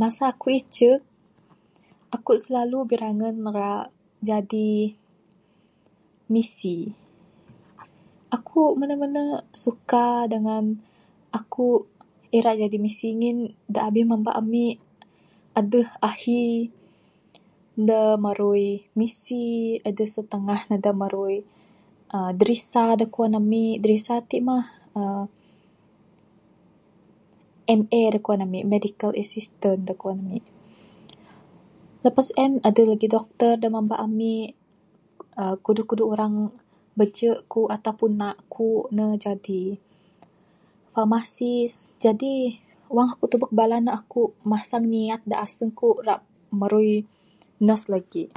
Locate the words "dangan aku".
10.32-11.66